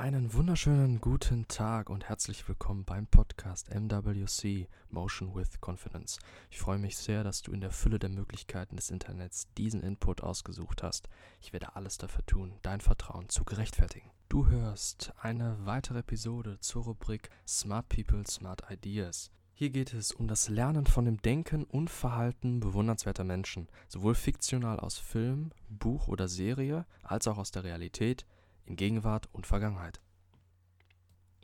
[0.00, 6.18] Einen wunderschönen guten Tag und herzlich willkommen beim Podcast MWC Motion with Confidence.
[6.50, 10.22] Ich freue mich sehr, dass du in der Fülle der Möglichkeiten des Internets diesen Input
[10.22, 11.10] ausgesucht hast.
[11.42, 14.10] Ich werde alles dafür tun, dein Vertrauen zu gerechtfertigen.
[14.30, 19.30] Du hörst eine weitere Episode zur Rubrik Smart People, Smart Ideas.
[19.52, 24.80] Hier geht es um das Lernen von dem Denken und Verhalten bewundernswerter Menschen, sowohl fiktional
[24.80, 28.24] aus Film, Buch oder Serie als auch aus der Realität–
[28.70, 30.00] in Gegenwart und Vergangenheit.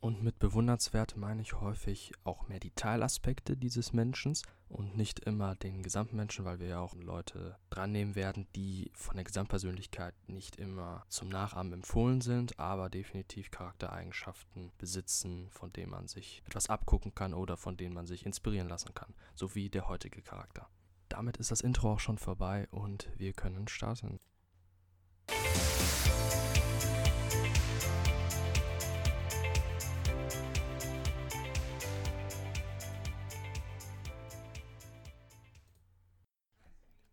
[0.01, 4.37] Und mit bewundernswert meine ich häufig auch mehr die Teilaspekte dieses Menschen
[4.69, 8.93] und nicht immer den gesamten Menschen, weil wir ja auch Leute dran nehmen werden, die
[8.95, 15.91] von der Gesamtpersönlichkeit nicht immer zum Nachahmen empfohlen sind, aber definitiv Charaktereigenschaften besitzen, von denen
[15.91, 19.69] man sich etwas abgucken kann oder von denen man sich inspirieren lassen kann, so wie
[19.71, 20.69] der heutige Charakter.
[21.09, 24.21] Damit ist das Intro auch schon vorbei und wir können starten.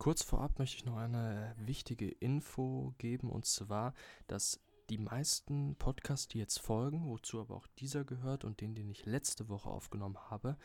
[0.04, 3.94] Kurz vorab möchte ich noch eine wichtige Info geben, und zwar,
[4.28, 8.90] dass die meisten Podcasts, die jetzt folgen, wozu aber auch dieser gehört und den, den
[8.90, 10.58] ich letzte Woche aufgenommen habe,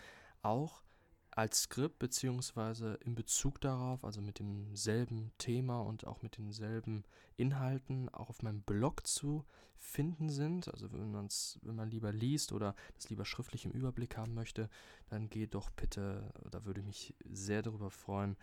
[0.43, 0.83] auch
[1.31, 7.05] als Skript beziehungsweise in Bezug darauf, also mit demselben Thema und auch mit denselben
[7.37, 9.45] Inhalten auch auf meinem Blog zu
[9.77, 10.67] finden sind.
[10.67, 14.69] Also wenn, man's, wenn man lieber liest oder das lieber schriftlich im Überblick haben möchte,
[15.11, 18.37] dann geht doch bitte, da würde ich mich sehr darüber freuen,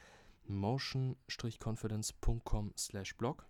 [0.48, 3.46] motion-confidence.com slash blog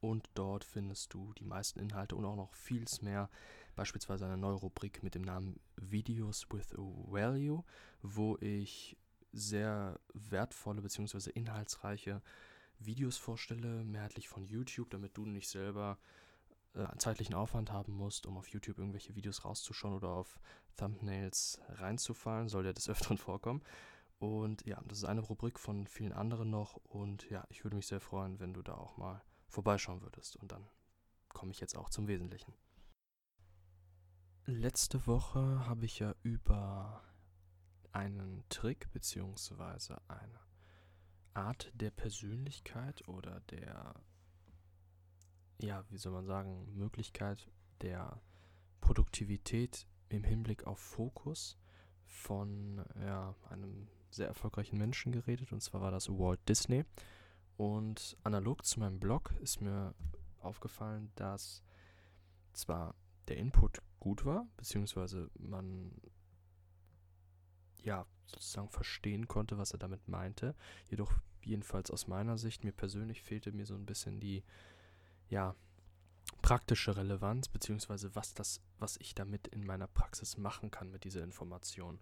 [0.00, 3.28] und dort findest du die meisten Inhalte und auch noch vieles mehr,
[3.76, 7.62] beispielsweise eine neue Rubrik mit dem Namen Videos with Value,
[8.02, 8.96] wo ich
[9.32, 11.30] sehr wertvolle bzw.
[11.30, 12.22] inhaltsreiche
[12.78, 15.98] Videos vorstelle, mehrheitlich von YouTube, damit du nicht selber
[16.74, 20.40] äh, zeitlichen Aufwand haben musst, um auf YouTube irgendwelche Videos rauszuschauen oder auf
[20.76, 23.62] Thumbnails reinzufallen, soll ja des Öfteren vorkommen.
[24.20, 26.76] Und ja, das ist eine Rubrik von vielen anderen noch.
[26.84, 30.36] Und ja, ich würde mich sehr freuen, wenn du da auch mal vorbeischauen würdest.
[30.36, 30.68] Und dann
[31.28, 32.52] komme ich jetzt auch zum Wesentlichen.
[34.44, 37.02] Letzte Woche habe ich ja über
[37.92, 39.94] einen Trick bzw.
[40.08, 40.40] eine
[41.32, 43.94] Art der Persönlichkeit oder der,
[45.62, 47.50] ja, wie soll man sagen, Möglichkeit
[47.80, 48.20] der
[48.82, 51.58] Produktivität im Hinblick auf Fokus
[52.04, 56.84] von ja, einem sehr erfolgreichen Menschen geredet, und zwar war das Walt Disney.
[57.56, 59.94] Und analog zu meinem Blog ist mir
[60.40, 61.62] aufgefallen, dass
[62.52, 62.94] zwar
[63.28, 65.92] der Input gut war, beziehungsweise man
[67.82, 70.54] ja sozusagen verstehen konnte, was er damit meinte,
[70.88, 71.12] jedoch
[71.42, 74.42] jedenfalls aus meiner Sicht, mir persönlich fehlte mir so ein bisschen die
[75.28, 75.54] ja
[76.42, 81.22] praktische Relevanz, beziehungsweise was das, was ich damit in meiner Praxis machen kann mit dieser
[81.22, 81.98] Information.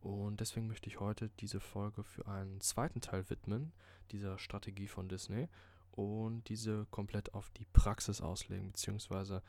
[0.00, 3.72] Und deswegen möchte ich heute diese Folge für einen zweiten Teil widmen,
[4.12, 5.48] dieser Strategie von Disney,
[5.92, 9.42] und diese komplett auf die Praxis auslegen, beziehungsweise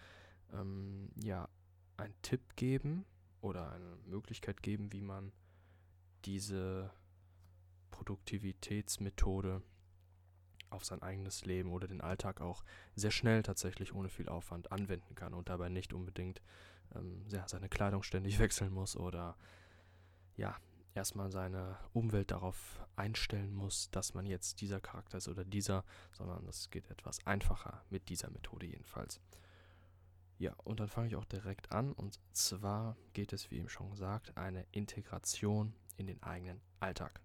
[0.51, 1.47] ähm, ja,
[1.97, 3.05] einen Tipp geben
[3.41, 5.31] oder eine Möglichkeit geben, wie man
[6.25, 6.91] diese
[7.91, 9.61] Produktivitätsmethode
[10.69, 12.63] auf sein eigenes Leben oder den Alltag auch
[12.95, 16.41] sehr schnell tatsächlich ohne viel Aufwand anwenden kann und dabei nicht unbedingt
[16.95, 19.37] ähm, ja, seine Kleidung ständig wechseln muss oder
[20.39, 20.55] ja,
[20.95, 25.83] erstmal seine Umwelt darauf einstellen muss, dass man jetzt dieser Charakter ist oder dieser,
[26.13, 29.19] sondern es geht etwas einfacher mit dieser Methode jedenfalls.
[30.37, 33.91] Ja, und dann fange ich auch direkt an und zwar geht es, wie eben schon
[33.91, 37.19] gesagt, eine Integration in den eigenen Alltag.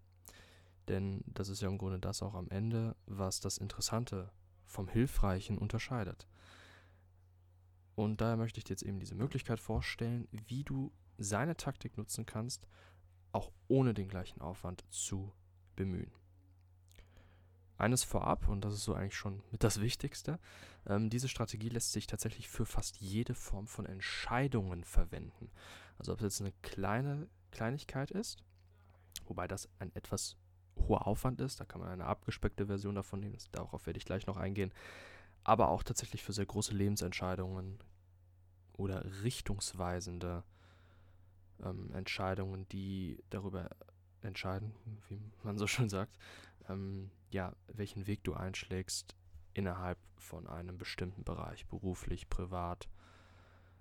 [0.89, 4.33] Denn das ist ja im Grunde das auch am Ende, was das Interessante
[4.67, 6.27] vom Hilfreichen unterscheidet.
[7.95, 12.27] Und daher möchte ich dir jetzt eben diese Möglichkeit vorstellen, wie du seine Taktik nutzen
[12.27, 12.67] kannst,
[13.35, 15.33] auch ohne den gleichen Aufwand zu
[15.77, 16.11] bemühen.
[17.77, 20.39] Eines vorab, und das ist so eigentlich schon mit das Wichtigste,
[20.87, 25.51] ähm, diese Strategie lässt sich tatsächlich für fast jede Form von Entscheidungen verwenden.
[25.99, 28.45] Also ob es jetzt eine kleine Kleinigkeit ist,
[29.27, 30.37] wobei das ein etwas
[30.77, 34.27] hoher Aufwand ist, da kann man eine abgespeckte Version davon nehmen, darauf werde ich gleich
[34.27, 34.73] noch eingehen,
[35.43, 37.79] aber auch tatsächlich für sehr große Lebensentscheidungen
[38.73, 40.45] oder richtungsweisende
[41.63, 43.71] ähm, Entscheidungen, die darüber
[44.23, 44.73] entscheiden,
[45.09, 46.17] wie man so schön sagt,
[46.69, 49.15] ähm, ja, welchen Weg du einschlägst
[49.53, 52.89] innerhalb von einem bestimmten Bereich, beruflich, privat,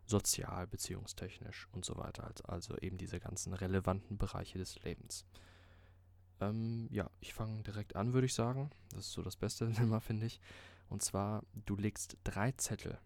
[0.05, 2.31] sozial, beziehungstechnisch und so weiter.
[2.43, 5.25] Also eben diese ganzen relevanten Bereiche des Lebens.
[6.41, 8.69] Ähm, ja, ich fange direkt an, würde ich sagen.
[8.89, 10.41] Das ist so das Beste immer, finde ich.
[10.89, 12.99] Und zwar, du legst drei Zettel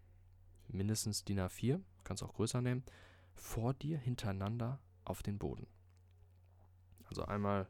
[0.68, 2.84] mindestens DIN A4, kannst auch größer nehmen,
[3.38, 5.68] vor dir hintereinander auf den Boden.
[7.06, 7.68] Also einmal,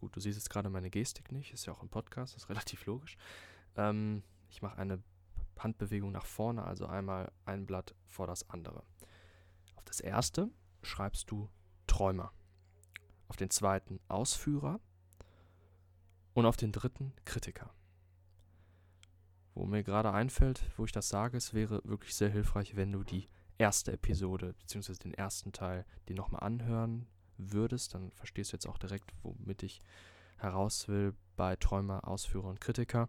[0.00, 2.86] gut, du siehst jetzt gerade meine Gestik nicht, ist ja auch ein Podcast, ist relativ
[2.86, 3.16] logisch.
[3.76, 5.02] Ähm, ich mache eine
[5.58, 8.82] Handbewegung nach vorne, also einmal ein Blatt vor das andere.
[9.76, 10.50] Auf das erste
[10.82, 11.48] schreibst du
[11.86, 12.32] Träumer,
[13.28, 14.80] auf den zweiten Ausführer
[16.32, 17.74] und auf den dritten Kritiker.
[19.54, 23.02] Wo mir gerade einfällt, wo ich das sage, es wäre wirklich sehr hilfreich, wenn du
[23.02, 23.28] die
[23.60, 24.94] erste Episode bzw.
[24.94, 27.94] den ersten Teil dir nochmal anhören würdest.
[27.94, 29.80] Dann verstehst du jetzt auch direkt, womit ich
[30.38, 33.08] heraus will bei Träumer, Ausführer und Kritiker.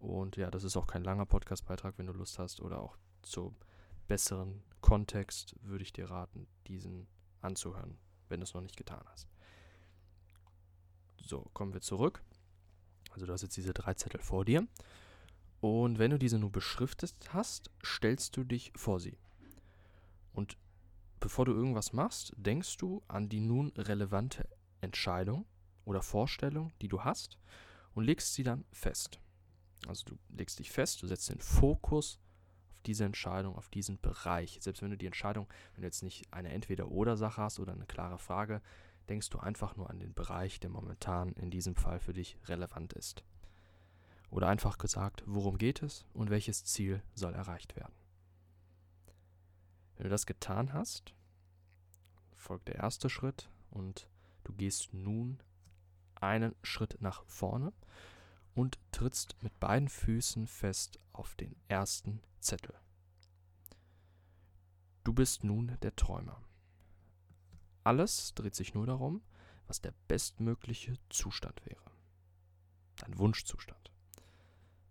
[0.00, 3.54] Und ja, das ist auch kein langer Podcastbeitrag, wenn du Lust hast oder auch zum
[4.08, 7.06] besseren Kontext würde ich dir raten, diesen
[7.40, 7.96] anzuhören,
[8.28, 9.28] wenn du es noch nicht getan hast.
[11.24, 12.20] So, kommen wir zurück.
[13.12, 14.66] Also du hast jetzt diese drei Zettel vor dir.
[15.60, 19.16] Und wenn du diese nur beschriftet hast, stellst du dich vor sie.
[20.32, 20.56] Und
[21.20, 24.48] bevor du irgendwas machst, denkst du an die nun relevante
[24.80, 25.46] Entscheidung
[25.84, 27.38] oder Vorstellung, die du hast,
[27.94, 29.20] und legst sie dann fest.
[29.86, 32.18] Also du legst dich fest, du setzt den Fokus
[32.70, 34.58] auf diese Entscheidung, auf diesen Bereich.
[34.60, 38.18] Selbst wenn du die Entscheidung, wenn du jetzt nicht eine Entweder-Oder-Sache hast oder eine klare
[38.18, 38.62] Frage,
[39.08, 42.92] denkst du einfach nur an den Bereich, der momentan in diesem Fall für dich relevant
[42.92, 43.24] ist.
[44.30, 47.92] Oder einfach gesagt, worum geht es und welches Ziel soll erreicht werden.
[50.02, 51.14] Wenn du das getan hast,
[52.34, 54.08] folgt der erste Schritt und
[54.42, 55.40] du gehst nun
[56.16, 57.72] einen Schritt nach vorne
[58.56, 62.74] und trittst mit beiden Füßen fest auf den ersten Zettel.
[65.04, 66.42] Du bist nun der Träumer.
[67.84, 69.22] Alles dreht sich nur darum,
[69.68, 71.92] was der bestmögliche Zustand wäre.
[72.96, 73.92] Dein Wunschzustand.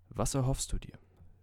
[0.07, 0.97] Was erhoffst du dir?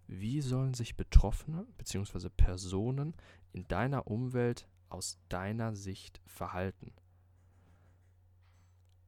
[0.06, 2.30] Wie sollen sich Betroffene bzw.
[2.30, 3.12] Personen
[3.52, 6.92] in deiner Umwelt aus deiner Sicht verhalten?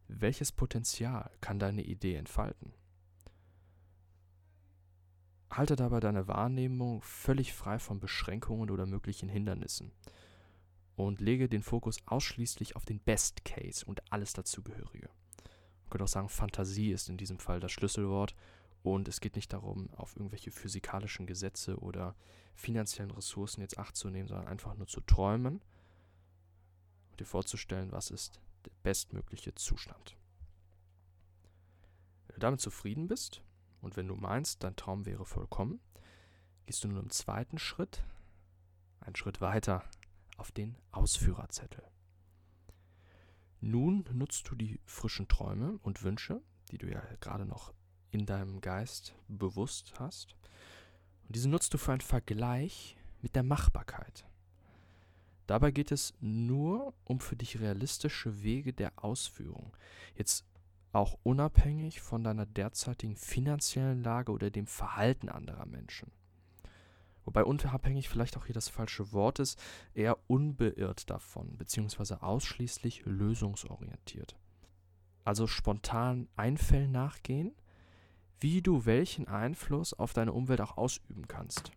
[0.09, 2.75] Welches Potenzial kann deine Idee entfalten?
[5.51, 9.93] Halte dabei deine Wahrnehmung völlig frei von Beschränkungen oder möglichen Hindernissen
[10.97, 15.09] und lege den Fokus ausschließlich auf den Best Case und alles dazugehörige.
[15.09, 18.35] Man könnte auch sagen, Fantasie ist in diesem Fall das Schlüsselwort
[18.83, 22.15] und es geht nicht darum, auf irgendwelche physikalischen Gesetze oder
[22.55, 25.63] finanziellen Ressourcen jetzt Acht zu nehmen, sondern einfach nur zu träumen
[27.11, 30.17] und dir vorzustellen, was ist der bestmögliche Zustand.
[32.27, 33.43] Wenn du damit zufrieden bist
[33.81, 35.81] und wenn du meinst, dein Traum wäre vollkommen,
[36.67, 38.03] gehst du nun im zweiten Schritt
[39.01, 39.85] einen Schritt weiter
[40.37, 41.83] auf den Ausführerzettel.
[43.61, 47.75] Nun nutzt du die frischen Träume und Wünsche, die du ja gerade noch
[48.11, 50.35] in deinem Geist bewusst hast.
[51.27, 54.25] Und diese nutzt du für einen Vergleich mit der Machbarkeit.
[55.47, 59.77] Dabei geht es nur um für dich realistische Wege der Ausführung.
[60.15, 60.45] Jetzt
[60.93, 66.11] auch unabhängig von deiner derzeitigen finanziellen Lage oder dem Verhalten anderer Menschen.
[67.25, 69.61] Wobei unabhängig vielleicht auch hier das falsche Wort ist,
[69.95, 74.37] eher unbeirrt davon, beziehungsweise ausschließlich lösungsorientiert.
[75.25, 77.55] Also spontan Einfällen nachgehen,
[78.41, 81.73] wie du welchen Einfluss auf deine Umwelt auch ausüben kannst,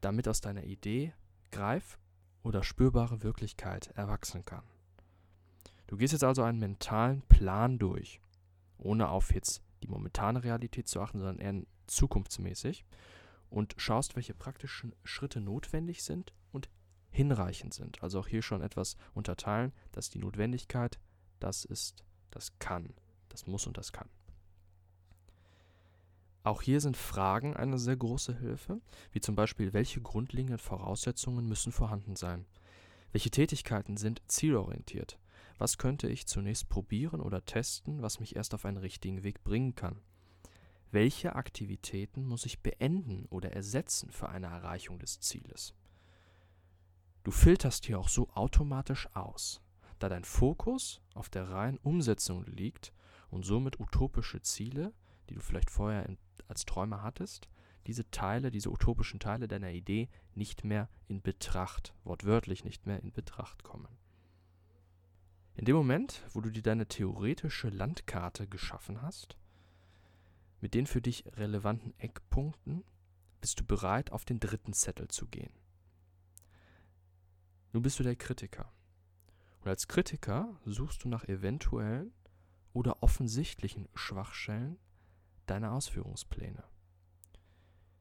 [0.00, 1.12] damit aus deiner Idee
[1.50, 1.98] greif-
[2.42, 4.62] oder spürbare Wirklichkeit erwachsen kann.
[5.88, 8.20] Du gehst jetzt also einen mentalen Plan durch,
[8.78, 12.84] ohne auf jetzt die momentane Realität zu achten, sondern eher zukunftsmäßig
[13.50, 16.68] und schaust, welche praktischen Schritte notwendig sind und
[17.10, 18.02] hinreichend sind.
[18.02, 20.98] Also auch hier schon etwas unterteilen, dass die Notwendigkeit,
[21.40, 22.94] das ist, das kann,
[23.28, 24.08] das muss und das kann.
[26.46, 31.72] Auch hier sind Fragen eine sehr große Hilfe, wie zum Beispiel, welche grundlegenden Voraussetzungen müssen
[31.72, 32.46] vorhanden sein?
[33.10, 35.18] Welche Tätigkeiten sind zielorientiert?
[35.58, 39.74] Was könnte ich zunächst probieren oder testen, was mich erst auf einen richtigen Weg bringen
[39.74, 40.00] kann?
[40.92, 45.74] Welche Aktivitäten muss ich beenden oder ersetzen für eine Erreichung des Zieles?
[47.24, 49.60] Du filterst hier auch so automatisch aus,
[49.98, 52.92] da dein Fokus auf der reinen Umsetzung liegt
[53.30, 54.92] und somit utopische Ziele,
[55.28, 56.18] die du vielleicht vorher in
[56.48, 57.48] als Träumer hattest,
[57.86, 63.12] diese Teile, diese utopischen Teile deiner Idee nicht mehr in Betracht, wortwörtlich nicht mehr in
[63.12, 63.96] Betracht kommen.
[65.54, 69.36] In dem Moment, wo du dir deine theoretische Landkarte geschaffen hast,
[70.60, 72.84] mit den für dich relevanten Eckpunkten,
[73.40, 75.52] bist du bereit, auf den dritten Zettel zu gehen.
[77.72, 78.72] Nun bist du der Kritiker.
[79.60, 82.12] Und als Kritiker suchst du nach eventuellen
[82.72, 84.78] oder offensichtlichen Schwachstellen
[85.46, 86.64] deine Ausführungspläne.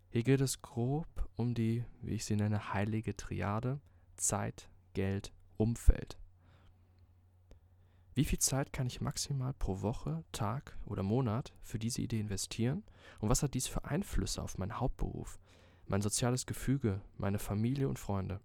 [0.10, 3.80] Hier geht es grob um die, wie ich sie nenne, heilige Triade
[4.16, 6.18] Zeit, Geld, Umfeld.
[8.14, 12.84] Wie viel Zeit kann ich maximal pro Woche, Tag oder Monat für diese Idee investieren?
[13.20, 15.38] Und was hat dies für Einflüsse auf meinen Hauptberuf,
[15.86, 18.40] mein soziales Gefüge, meine Familie und Freunde?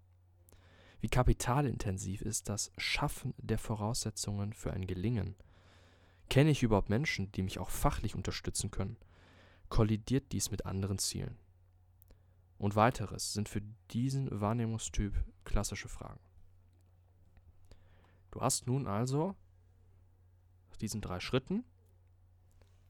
[1.00, 5.37] Wie kapitalintensiv ist das Schaffen der Voraussetzungen für ein Gelingen?
[6.31, 8.97] Kenne ich überhaupt Menschen, die mich auch fachlich unterstützen können?
[9.69, 11.37] Kollidiert dies mit anderen Zielen?
[12.57, 15.13] Und weiteres sind für diesen Wahrnehmungstyp
[15.45, 16.21] klassische Fragen.
[18.31, 19.35] Du hast nun also
[20.71, 21.65] aus diesen drei Schritten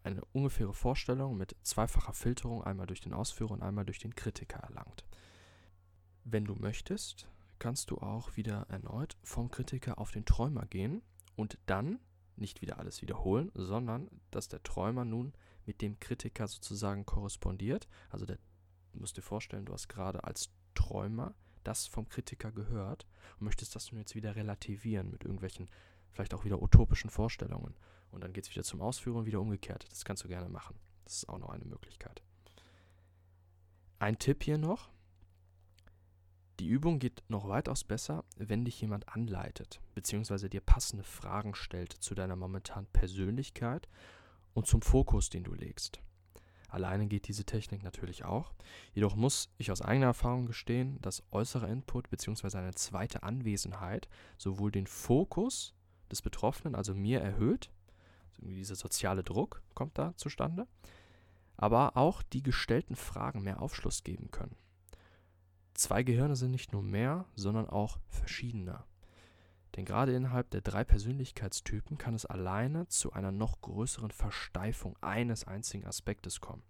[0.03, 4.59] eine ungefähre Vorstellung mit zweifacher Filterung, einmal durch den Ausführer und einmal durch den Kritiker
[4.59, 5.07] erlangt.
[6.25, 7.27] Wenn du möchtest,
[7.59, 11.01] kannst du auch wieder erneut vom Kritiker auf den Träumer gehen
[11.37, 12.01] und dann
[12.41, 15.33] nicht wieder alles wiederholen, sondern dass der Träumer nun
[15.67, 17.89] mit dem Kritiker sozusagen korrespondiert.
[18.09, 18.39] Also der,
[18.93, 23.07] du musst dir vorstellen, du hast gerade als Träumer das vom Kritiker gehört
[23.39, 25.69] und möchtest das nun jetzt wieder relativieren mit irgendwelchen,
[26.13, 27.75] vielleicht auch wieder utopischen Vorstellungen.
[28.11, 29.87] Und dann geht es wieder zum Ausführen und wieder umgekehrt.
[29.91, 30.77] Das kannst du gerne machen.
[31.05, 32.23] Das ist auch noch eine Möglichkeit.
[33.99, 34.91] Ein Tipp hier noch,
[36.61, 41.91] die Übung geht noch weitaus besser, wenn dich jemand anleitet, beziehungsweise dir passende Fragen stellt
[41.91, 43.89] zu deiner momentanen Persönlichkeit
[44.53, 46.03] und zum Fokus, den du legst.
[46.69, 48.53] Alleine geht diese Technik natürlich auch,
[48.93, 52.59] jedoch muss ich aus eigener Erfahrung gestehen, dass äußerer Input bzw.
[52.59, 55.75] eine zweite Anwesenheit sowohl den Fokus
[56.11, 57.71] des Betroffenen, also mir erhöht,
[58.29, 60.69] also dieser soziale Druck kommt da zustande,
[61.57, 64.57] aber auch die gestellten Fragen mehr Aufschluss geben können.
[65.81, 68.85] Zwei Gehirne sind nicht nur mehr, sondern auch verschiedener.
[69.75, 75.47] Denn gerade innerhalb der drei Persönlichkeitstypen kann es alleine zu einer noch größeren Versteifung eines
[75.47, 76.63] einzigen Aspektes kommen.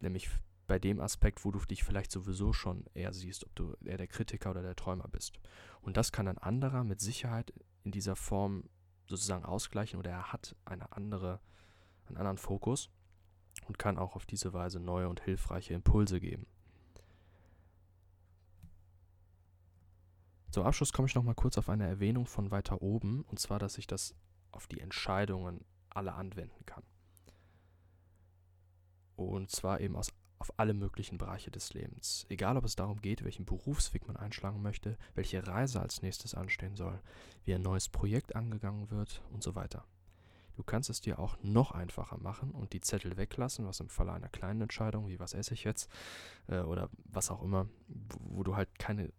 [0.00, 0.30] Nämlich
[0.66, 4.08] bei dem Aspekt, wo du dich vielleicht sowieso schon eher siehst, ob du eher der
[4.08, 5.38] Kritiker oder der Träumer bist.
[5.82, 7.52] Und das kann ein anderer mit Sicherheit
[7.84, 8.64] in dieser Form
[9.08, 11.38] sozusagen ausgleichen oder er hat eine andere,
[12.06, 12.88] einen anderen Fokus
[13.66, 16.46] und kann auch auf diese Weise neue und hilfreiche Impulse geben.
[20.52, 23.58] Zum Abschluss komme ich noch mal kurz auf eine Erwähnung von weiter oben, und zwar,
[23.58, 24.14] dass ich das
[24.50, 26.82] auf die Entscheidungen alle anwenden kann.
[29.16, 32.26] Und zwar eben aus, auf alle möglichen Bereiche des Lebens.
[32.28, 36.76] Egal, ob es darum geht, welchen Berufsweg man einschlagen möchte, welche Reise als nächstes anstehen
[36.76, 37.00] soll,
[37.46, 39.86] wie ein neues Projekt angegangen wird und so weiter.
[40.56, 44.12] Du kannst es dir auch noch einfacher machen und die Zettel weglassen, was im Falle
[44.12, 45.90] einer kleinen Entscheidung, wie was esse ich jetzt,
[46.46, 49.10] äh, oder was auch immer, wo, wo du halt keine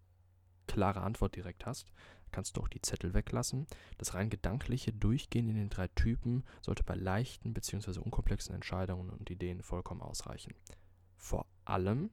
[0.73, 1.93] klare Antwort direkt hast,
[2.31, 3.67] kannst du auch die Zettel weglassen.
[3.99, 7.99] Das rein gedankliche Durchgehen in den drei Typen sollte bei leichten bzw.
[7.99, 10.55] unkomplexen Entscheidungen und Ideen vollkommen ausreichen.
[11.15, 12.09] Vor allem,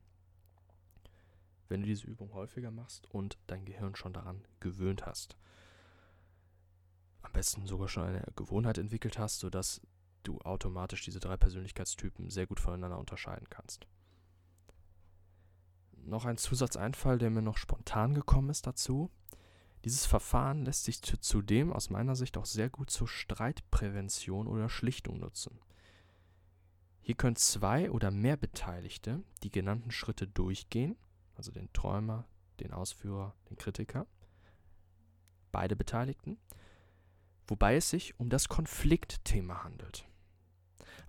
[1.68, 5.38] wenn du diese Übung häufiger machst und dein Gehirn schon daran gewöhnt hast.
[7.22, 9.80] Am besten sogar schon eine Gewohnheit entwickelt hast, sodass
[10.22, 13.86] du automatisch diese drei Persönlichkeitstypen sehr gut voneinander unterscheiden kannst
[16.10, 19.10] noch ein Zusatzeinfall, der mir noch spontan gekommen ist dazu.
[19.84, 25.18] Dieses Verfahren lässt sich zudem aus meiner Sicht auch sehr gut zur Streitprävention oder Schlichtung
[25.18, 25.58] nutzen.
[27.00, 30.96] Hier können zwei oder mehr Beteiligte die genannten Schritte durchgehen,
[31.34, 32.26] also den Träumer,
[32.60, 34.06] den Ausführer, den Kritiker,
[35.50, 36.38] beide Beteiligten,
[37.46, 40.06] wobei es sich um das Konfliktthema handelt.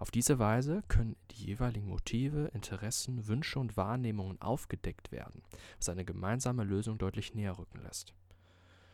[0.02, 5.44] Auf diese Weise können die jeweiligen Motive, Interessen, Wünsche und Wahrnehmungen aufgedeckt werden,
[5.78, 8.16] was eine gemeinsame Lösung deutlich näher rücken lässt.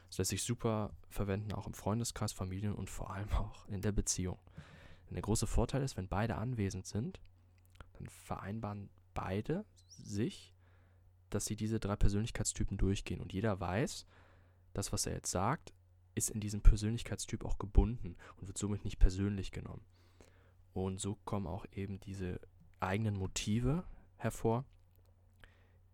[0.10, 3.94] Das lässt sich super verwenden, auch im Freundeskreis, Familien und vor allem auch in der
[3.94, 4.38] Beziehung.
[5.06, 7.22] Denn der große Vorteil ist, wenn beide anwesend sind,
[7.94, 10.54] dann vereinbaren beide sich,
[11.30, 13.22] dass sie diese drei Persönlichkeitstypen durchgehen.
[13.22, 14.06] Und jeder weiß,
[14.74, 15.74] das, was er jetzt sagt,
[16.16, 19.86] ist in diesem Persönlichkeitstyp auch gebunden und wird somit nicht persönlich genommen.
[20.78, 22.40] Und so kommen auch eben diese
[22.80, 23.84] eigenen Motive
[24.18, 24.64] hervor,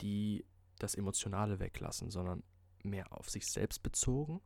[0.02, 0.46] die
[0.78, 2.44] das Emotionale weglassen, sondern
[2.84, 4.42] mehr auf sich selbst bezogen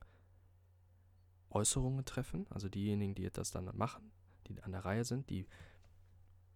[1.50, 2.46] Äußerungen treffen.
[2.52, 4.12] Also diejenigen, die das dann machen,
[4.46, 5.48] die an der Reihe sind, die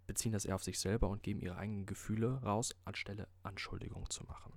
[0.06, 4.24] beziehen das eher auf sich selber und geben ihre eigenen Gefühle raus, anstelle Anschuldigungen zu
[4.26, 4.54] machen.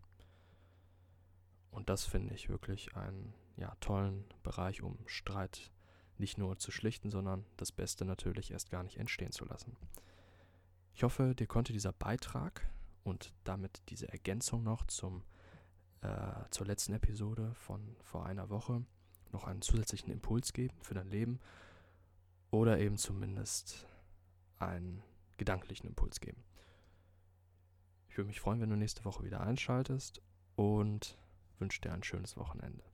[1.71, 5.73] Und das finde ich wirklich einen ja, tollen Bereich, um Streit
[6.18, 9.76] nicht nur zu schlichten, sondern das Beste natürlich erst gar nicht entstehen zu lassen.
[10.94, 12.71] Ich hoffe, dir konnte dieser Beitrag
[13.02, 15.23] und damit diese Ergänzung noch zum,
[16.02, 16.09] äh,
[16.50, 18.85] zur letzten Episode von vor einer Woche
[19.33, 21.40] noch einen zusätzlichen Impuls geben für dein Leben
[22.50, 23.87] oder eben zumindest
[24.59, 25.02] einen
[25.37, 26.44] gedanklichen Impuls geben.
[28.09, 30.23] Ich würde mich freuen, wenn du nächste Woche wieder einschaltest
[30.54, 31.18] und
[31.59, 32.93] wünsche dir ein schönes Wochenende.